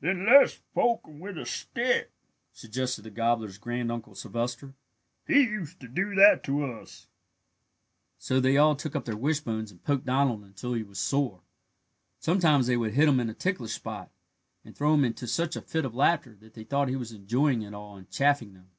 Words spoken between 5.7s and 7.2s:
to do that to us."